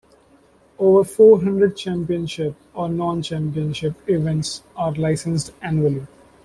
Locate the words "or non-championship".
2.73-3.93